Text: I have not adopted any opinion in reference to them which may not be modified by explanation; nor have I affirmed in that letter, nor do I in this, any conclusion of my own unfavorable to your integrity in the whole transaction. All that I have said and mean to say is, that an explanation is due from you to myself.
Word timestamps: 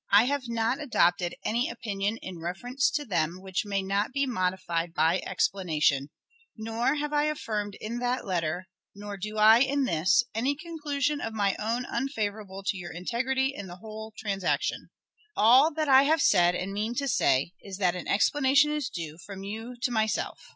I 0.11 0.23
have 0.23 0.49
not 0.49 0.81
adopted 0.81 1.35
any 1.45 1.69
opinion 1.69 2.17
in 2.23 2.39
reference 2.39 2.89
to 2.89 3.05
them 3.05 3.39
which 3.39 3.65
may 3.67 3.83
not 3.83 4.11
be 4.11 4.25
modified 4.25 4.95
by 4.95 5.21
explanation; 5.27 6.09
nor 6.57 6.95
have 6.95 7.13
I 7.13 7.25
affirmed 7.25 7.75
in 7.79 7.99
that 7.99 8.25
letter, 8.25 8.65
nor 8.95 9.15
do 9.15 9.37
I 9.37 9.59
in 9.59 9.83
this, 9.83 10.23
any 10.33 10.55
conclusion 10.55 11.21
of 11.21 11.33
my 11.33 11.55
own 11.59 11.85
unfavorable 11.85 12.63
to 12.65 12.77
your 12.77 12.91
integrity 12.91 13.53
in 13.55 13.67
the 13.67 13.75
whole 13.77 14.11
transaction. 14.17 14.89
All 15.37 15.71
that 15.75 15.87
I 15.87 16.01
have 16.01 16.23
said 16.23 16.55
and 16.55 16.73
mean 16.73 16.95
to 16.95 17.07
say 17.07 17.51
is, 17.61 17.77
that 17.77 17.95
an 17.95 18.07
explanation 18.07 18.71
is 18.71 18.89
due 18.89 19.19
from 19.23 19.43
you 19.43 19.75
to 19.83 19.91
myself. 19.91 20.49